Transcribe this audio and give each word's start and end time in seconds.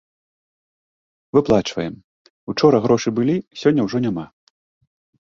Выплачваем, 1.37 1.93
учора 2.53 2.77
грошы 2.85 3.09
былі, 3.19 3.35
сёння 3.65 3.81
ўжо 3.89 3.97
няма. 4.07 4.25